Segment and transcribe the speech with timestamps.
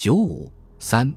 [0.00, 1.12] 九五三，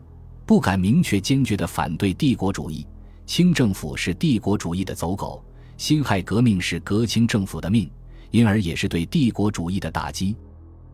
[0.45, 2.86] 不敢明确坚决地反对帝国主义。
[3.25, 5.42] 清政府是帝国主义的走狗，
[5.78, 7.90] 辛亥革命是革清政府的命，
[8.29, 10.35] 因而也是对帝国主义的打击。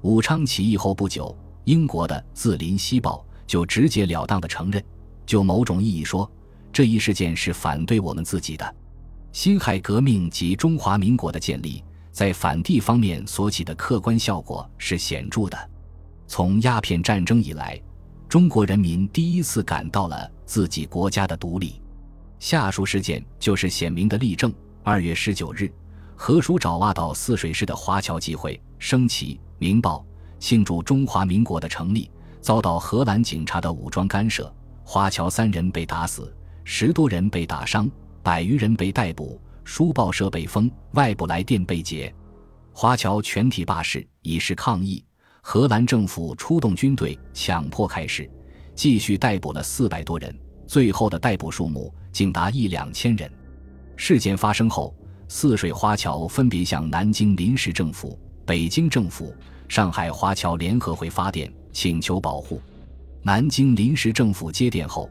[0.03, 4.85] 武昌起义后不久，英国的《字林西报》就直截了当地承认，
[5.25, 6.31] 就某种意义说，
[6.71, 8.75] 这一事件是反对我们自己的。
[9.31, 15.57] 辛亥革命及中华民国的建立，在反帝方面所起的客观效果是显著的。
[16.29, 17.81] 从鸦片战争以来，
[18.29, 21.81] 中国人民第一次感到了自己国家的独立。
[22.37, 24.53] 下述事件就是显明的例证。
[24.83, 25.73] 二月十九日，
[26.15, 30.05] 河属爪哇岛泗水市的华侨集会升旗《明报》，
[30.39, 32.11] 庆祝中华民国的成立，
[32.41, 34.53] 遭到荷兰警察的武装干涉，
[34.83, 36.31] 华侨三人被打死，
[36.63, 37.89] 十多人被打伤，
[38.21, 42.13] 百余人被逮捕，书报社被封，外部来电被截，
[42.71, 45.03] 华侨全体罢市以示抗议。
[45.41, 48.29] 荷兰政府出动军队，强迫开市，
[48.75, 50.33] 继续逮捕了四百多人，
[50.67, 51.93] 最后的逮捕数目。
[52.11, 53.31] 竟达一两千人。
[53.95, 54.93] 事件发生后，
[55.27, 59.33] 泗水华侨分别向南京临时政府、北京政府、
[59.67, 62.59] 上海华侨联合会发电，请求保护。
[63.21, 65.09] 南京临时政府接电后，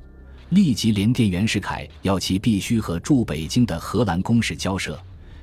[0.51, 4.99] 立即联电袁世凯，要其必须和驻北京的荷兰公使交涉，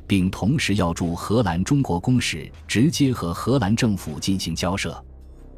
[0.08, 5.04] 并同时要驻荷兰中国公使直接和荷兰政府进行交涉。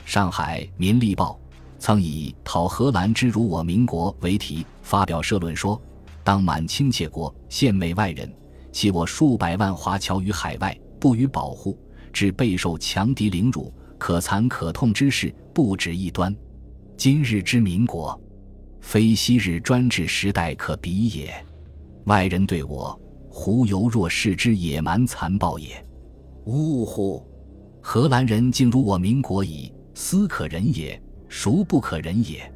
[0.05, 1.39] 上海《民立报》
[1.79, 5.81] 曾以“讨荷兰之辱我民国”为题发表社论说。
[6.23, 8.29] 当满清窃国，献媚外人，
[8.73, 11.79] 弃我数百万华侨于海外，不予保护，
[12.11, 16.35] 致备受强敌凌辱，可惨可痛之事不止一端。
[16.97, 18.19] 今日之民国，
[18.81, 21.33] 非昔日专制时代可比也。
[22.07, 22.99] 外人对我，
[23.39, 25.85] 胡犹若是之野蛮残暴也。
[26.45, 27.23] 呜呼！
[27.79, 30.99] 荷兰人竟如我民国矣，斯可忍也，
[31.29, 32.51] 孰不可忍也？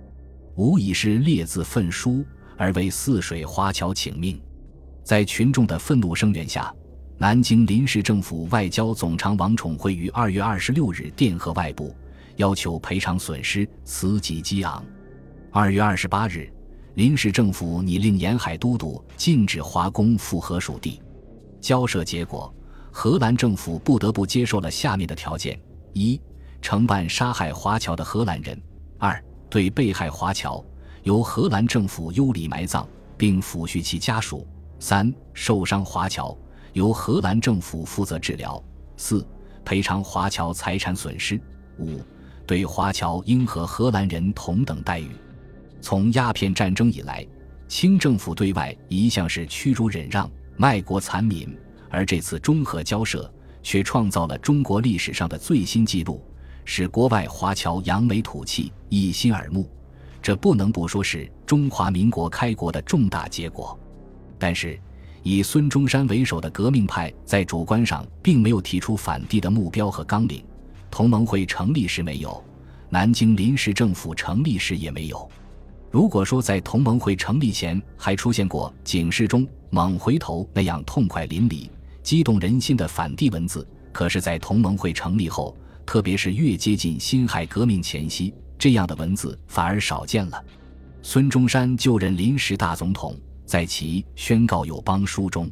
[0.56, 2.26] 吾已是列字愤书。
[2.58, 4.42] 而为泗水华侨请命，
[5.04, 6.74] 在群众的愤怒声援下，
[7.16, 11.96] 南京临时政府外交总长王宠惠于二月二十六日电贺外部，
[12.38, 14.84] 要求赔偿损失，此己激昂。
[15.52, 16.52] 二月二十八日，
[16.96, 21.02] 临时政府拟令沿海都督禁止华工赴荷属地。
[21.62, 22.54] 交涉结果，
[22.92, 25.60] 荷兰政府不得不接受了下面的条件：
[25.94, 26.20] 一、
[26.62, 28.58] 承办杀害华侨的荷兰人；
[28.98, 30.64] 二、对被害华侨。
[31.04, 32.88] 由荷兰政府优礼埋葬，
[33.18, 34.46] 并抚恤其家属。
[34.80, 36.38] 三、受伤华侨
[36.74, 38.64] 由荷兰政府负责治疗。
[38.98, 39.26] 四、
[39.66, 41.42] 赔偿华侨财产损失。
[41.80, 42.00] 五、
[42.46, 45.10] 对华侨应和荷兰人同等待遇。
[45.82, 47.26] 从鸦片战争以来，
[47.68, 51.58] 清政府对外一向是屈辱忍让、卖国残民，
[51.90, 53.30] 而这次中荷交涉
[53.64, 56.24] 却创造了中国历史上的最新纪录，
[56.64, 59.70] 使国外华侨扬眉吐气、一心耳目。
[60.22, 63.78] 这不能不说是中华民国开国的重大结果，
[64.38, 64.80] 但是
[65.24, 70.44] 以孙中山为首的革命派在主观上并没有提出反帝的目标和纲领。
[70.92, 72.44] 同盟会成立时没有，
[72.90, 75.28] 南京临时政府成立时也没有。
[75.92, 81.70] 如果说在同盟会成立前还出现过警示中猛回头那样痛快淋漓、
[82.02, 88.34] 激动人心的反帝文字，可是，在同盟会成立后，特别是越接近辛亥革命前夕。
[88.58, 90.42] 这样的文字反而少见了。
[91.02, 95.50] 孙中山就任临时大总统，在其宣告友邦书中，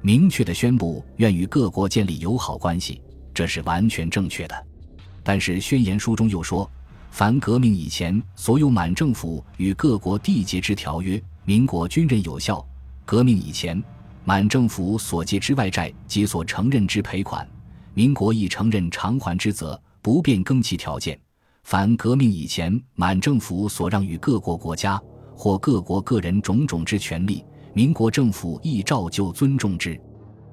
[0.00, 3.00] 明确的宣布愿与各国建立友好关系，
[3.32, 4.66] 这是完全正确的。
[5.22, 6.68] 但是宣言书中又说，
[7.10, 12.64] 凡革命以前所有满政府与各国缔结之条约，民国均认有效；
[13.04, 13.82] 革命以前
[14.24, 17.48] 满政府所借之外债及所承认之赔款，
[17.94, 21.18] 民国亦承认偿还之责，不变更其条件。
[21.64, 25.00] 凡革命以前满政府所让与各国国家
[25.34, 30.00] 或各国个人种种之权利，民国政府亦照旧尊重之。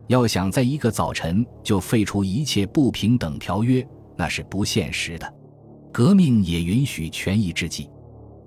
[0.08, 5.34] 要想在一个早晨就废除一切不平等条约，那是不现实的。
[5.96, 7.90] 革命也允许权宜之计，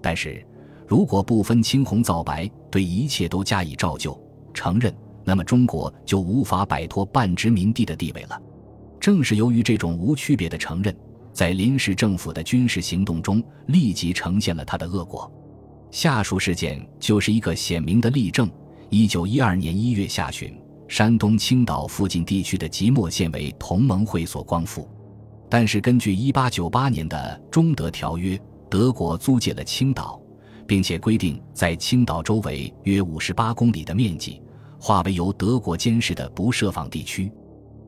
[0.03, 0.47] 但是
[0.87, 4.15] 如果不分青红皂白，对一切都加以照旧
[4.53, 4.95] 承认，
[5.25, 8.39] 那么中国就无法摆脱半殖民地的地位了。
[9.01, 10.95] 正是由于这种无区别的承认。
[11.33, 15.33] 在临时政府的军事行动中，立即呈现了他的恶果。
[15.91, 18.47] 下述事件就是一个显明的例证。
[18.91, 20.55] 一九一二年一月下旬，
[20.87, 24.87] 山东青岛附近地区的即墨县为同盟会所光复，
[25.51, 30.21] 但是根据一八九八年的中德条约，德国租借了青岛，
[30.67, 34.43] 并且规定在青岛周围约五十八公里的面积
[34.79, 37.33] 划为由德国监视的不设防地区，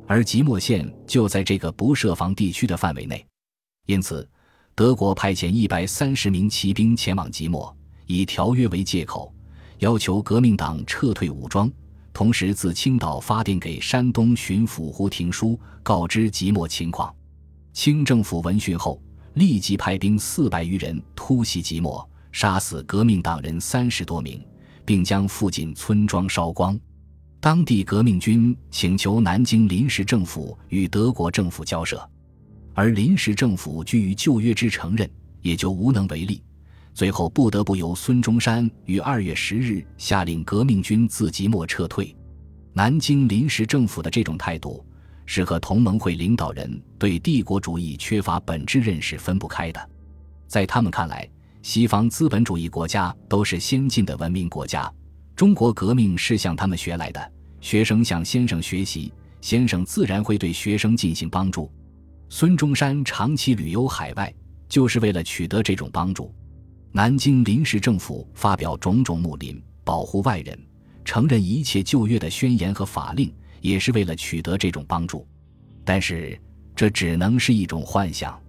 [0.07, 3.25] 而即墨县就在这个不设防地区的范围内。
[3.87, 4.27] 因此，
[4.75, 7.77] 德国派遣一百三十名骑兵前往即墨，
[8.07, 9.31] 以条约为借口，
[9.81, 11.71] 要求革命党撤退武装，
[12.15, 17.15] 同时自青岛发电给山东巡抚胡廷书，告知即墨情况。
[17.81, 19.01] 清政府闻讯后，
[19.33, 24.39] 立即派兵四百余人突袭即墨，杀死革命党人三十多名，
[24.85, 26.79] 并将附近村庄烧光。
[27.41, 32.07] 当地革命军请求南京临时政府与德国政府交涉。
[32.75, 35.11] 而临时政府居于旧约之承认，
[35.41, 36.43] 也就无能为力，
[36.93, 42.15] 最后不得不由孙中山于二月十日下令革命军自即墨撤退。
[42.75, 44.85] 南京临时政府的这种态度，
[45.33, 49.91] 是和同盟会领导人对帝国主义缺乏本质认识分不开的。
[50.49, 51.31] 在他们看来，
[51.63, 54.93] 西方资本主义国家都是先进的文明国家，
[55.37, 61.71] 中国革命是向他们学来的，学生向先生学习，先生自然会对学生进行帮助。
[62.29, 64.35] 孙中山长期旅游海外，
[64.69, 66.35] 就是为了取得这种帮助。
[66.91, 70.59] 南京临时政府发表种种睦邻、保护外人、
[71.05, 75.27] 承认一切旧约的宣言和法令，也是为了取得这种帮助。
[75.85, 76.39] 但是，
[76.75, 78.41] 这只能是一种幻想。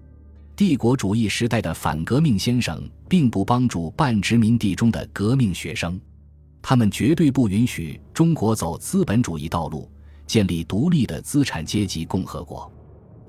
[0.55, 5.99] 帝国主义时代的反革命先生，并不帮助半殖民地中的革命学生，
[6.61, 9.89] 他们绝对不允许中国走资本主义道路，
[10.27, 12.71] 建立独立的资产阶级共和国。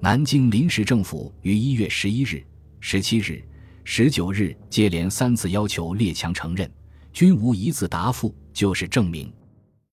[0.01, 2.45] 南京临时政府于一月十一日、
[2.81, 3.43] 十七日、
[3.85, 6.71] 十九日接连三次要求列强承认，
[7.13, 9.33] 均无一次答复，就是证明